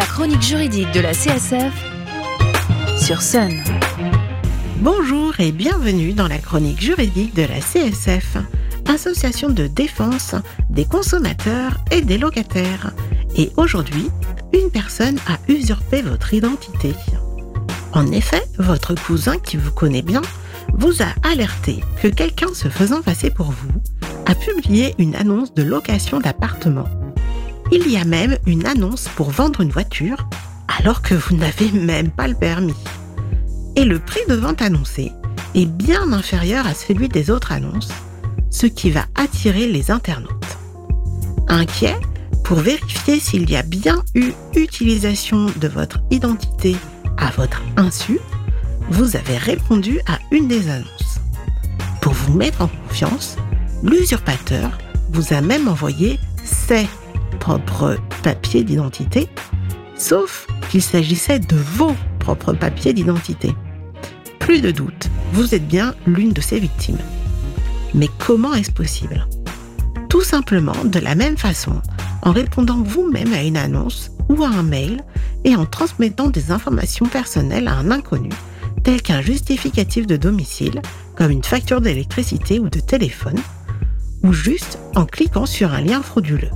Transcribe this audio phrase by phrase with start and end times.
[0.00, 1.74] La chronique juridique de la CSF
[2.96, 3.62] sur Sun.
[4.78, 8.38] Bonjour et bienvenue dans la chronique juridique de la CSF,
[8.88, 10.34] Association de défense
[10.70, 12.94] des consommateurs et des locataires.
[13.36, 14.08] Et aujourd'hui,
[14.54, 16.94] une personne a usurpé votre identité.
[17.92, 20.22] En effet, votre cousin qui vous connaît bien
[20.72, 23.82] vous a alerté que quelqu'un se faisant passer pour vous
[24.24, 26.88] a publié une annonce de location d'appartement
[27.72, 30.28] il y a même une annonce pour vendre une voiture
[30.78, 32.74] alors que vous n'avez même pas le permis.
[33.76, 35.12] Et le prix de vente annoncé
[35.54, 37.90] est bien inférieur à celui des autres annonces,
[38.50, 40.58] ce qui va attirer les internautes.
[41.48, 41.96] Inquiet
[42.44, 46.76] pour vérifier s'il y a bien eu utilisation de votre identité
[47.16, 48.18] à votre insu,
[48.90, 51.20] vous avez répondu à une des annonces.
[52.00, 53.36] Pour vous mettre en confiance,
[53.84, 54.76] l'usurpateur
[55.12, 56.88] vous a même envoyé ses
[57.40, 59.28] propres papiers d'identité,
[59.96, 63.54] sauf qu'il s'agissait de vos propres papiers d'identité.
[64.38, 66.98] Plus de doute, vous êtes bien l'une de ces victimes.
[67.94, 69.26] Mais comment est-ce possible?
[70.08, 71.80] Tout simplement de la même façon,
[72.22, 75.02] en répondant vous-même à une annonce ou à un mail
[75.44, 78.30] et en transmettant des informations personnelles à un inconnu,
[78.84, 80.82] tel qu'un justificatif de domicile,
[81.16, 83.38] comme une facture d'électricité ou de téléphone,
[84.22, 86.50] ou juste en cliquant sur un lien frauduleux.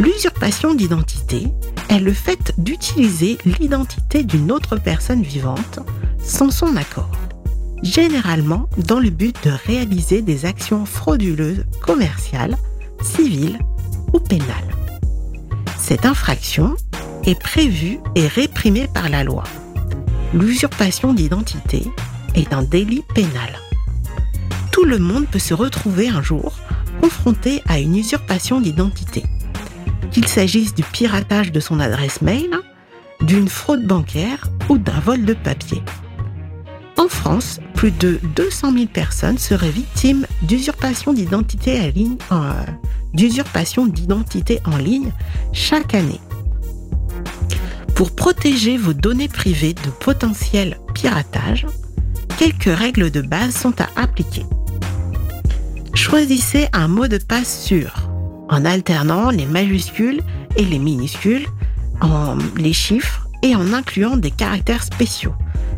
[0.00, 1.48] L'usurpation d'identité
[1.90, 5.80] est le fait d'utiliser l'identité d'une autre personne vivante
[6.18, 7.10] sans son accord,
[7.82, 12.56] généralement dans le but de réaliser des actions frauduleuses commerciales,
[13.02, 13.58] civiles
[14.14, 14.74] ou pénales.
[15.76, 16.76] Cette infraction
[17.24, 19.44] est prévue et réprimée par la loi.
[20.32, 21.86] L'usurpation d'identité
[22.34, 23.58] est un délit pénal.
[24.72, 26.54] Tout le monde peut se retrouver un jour
[27.02, 29.24] confronté à une usurpation d'identité
[30.10, 32.50] qu'il s'agisse du piratage de son adresse mail,
[33.20, 35.82] d'une fraude bancaire ou d'un vol de papier.
[36.96, 41.80] En France, plus de 200 000 personnes seraient victimes d'usurpation d'identité
[42.30, 42.64] en euh,
[44.66, 45.12] en ligne
[45.52, 46.20] chaque année.
[47.94, 51.66] Pour protéger vos données privées de potentiel piratage,
[52.38, 54.44] quelques règles de base sont à appliquer.
[55.94, 58.09] Choisissez un mot de passe sûr
[58.50, 60.22] en alternant les majuscules
[60.56, 61.46] et les minuscules,
[62.00, 65.34] en les chiffres et en incluant des caractères spéciaux,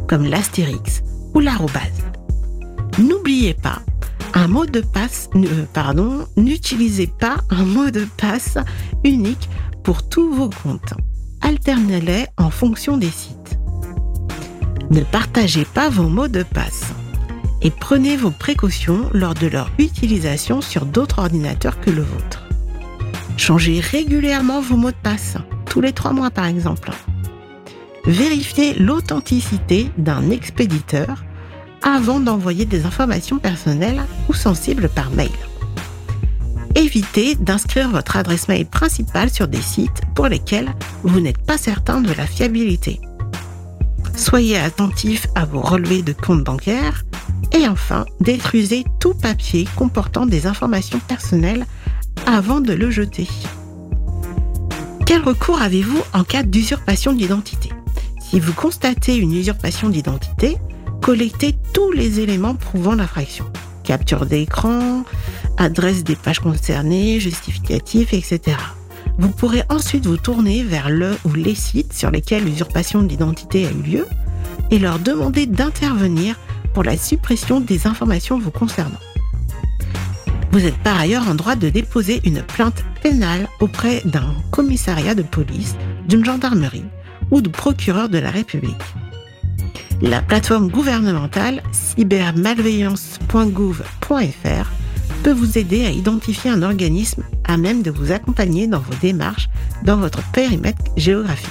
[0.09, 1.03] comme l'astérix
[1.34, 2.03] ou l'arrobase.
[2.99, 3.78] N'oubliez pas,
[4.34, 8.56] un mot de passe, euh, pardon, n'utilisez pas un mot de passe
[9.04, 9.49] unique
[9.84, 10.94] pour tous vos comptes.
[11.43, 13.59] Alternez-les en fonction des sites.
[14.91, 16.93] Ne partagez pas vos mots de passe
[17.62, 22.41] et prenez vos précautions lors de leur utilisation sur d'autres ordinateurs que le vôtre.
[23.37, 26.91] Changez régulièrement vos mots de passe, tous les trois mois par exemple.
[28.04, 31.25] Vérifiez l'authenticité d'un expéditeur
[31.82, 35.31] avant d'envoyer des informations personnelles ou sensibles par mail.
[36.75, 40.72] Évitez d'inscrire votre adresse mail principale sur des sites pour lesquels
[41.03, 43.00] vous n'êtes pas certain de la fiabilité.
[44.15, 47.04] Soyez attentif à vos relevés de compte bancaire
[47.53, 51.66] et enfin, détruisez tout papier comportant des informations personnelles
[52.26, 53.28] avant de le jeter.
[55.06, 57.70] Quel recours avez-vous en cas d'usurpation d'identité?
[58.20, 60.56] Si vous constatez une usurpation d'identité,
[61.02, 63.44] collectez tous les éléments prouvant l'infraction.
[63.84, 65.04] Capture d'écran,
[65.58, 68.56] adresse des pages concernées, justificatifs, etc.
[69.18, 73.70] Vous pourrez ensuite vous tourner vers le ou les sites sur lesquels l'usurpation d'identité a
[73.70, 74.06] eu lieu
[74.70, 76.38] et leur demander d'intervenir
[76.72, 78.98] pour la suppression des informations vous concernant.
[80.52, 85.22] Vous êtes par ailleurs en droit de déposer une plainte pénale auprès d'un commissariat de
[85.22, 85.76] police,
[86.06, 86.84] d'une gendarmerie
[87.30, 88.76] ou du procureur de la République.
[90.02, 94.70] La plateforme gouvernementale cybermalveillance.gouv.fr
[95.22, 99.48] peut vous aider à identifier un organisme à même de vous accompagner dans vos démarches
[99.84, 101.48] dans votre périmètre géographique.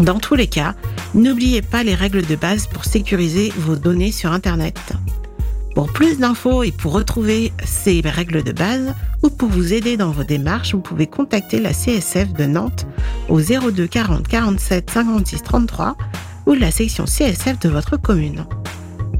[0.00, 0.74] Dans tous les cas,
[1.14, 4.94] n'oubliez pas les règles de base pour sécuriser vos données sur Internet.
[5.74, 10.12] Pour plus d'infos et pour retrouver ces règles de base ou pour vous aider dans
[10.12, 12.86] vos démarches, vous pouvez contacter la CSF de Nantes
[13.28, 15.96] au 02 40 47 56 33
[16.46, 18.46] ou la section CSF de votre commune.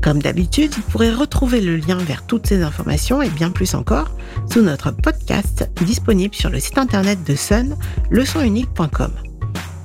[0.01, 4.11] Comme d'habitude, vous pourrez retrouver le lien vers toutes ces informations et bien plus encore
[4.53, 7.77] sous notre podcast disponible sur le site internet de Sun,
[8.11, 9.11] leçonunique.com.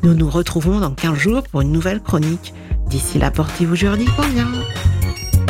[0.04, 2.54] Nous nous retrouvons dans 15 jours pour une nouvelle chronique.
[2.90, 4.48] D'ici là, portez-vous juridiquement bien.